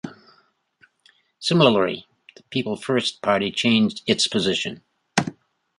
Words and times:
Similarly, 1.37 2.07
the 2.35 2.41
People 2.49 2.75
First 2.75 3.21
Party 3.21 3.51
changed 3.51 4.01
its 4.07 4.27
position. 4.27 4.81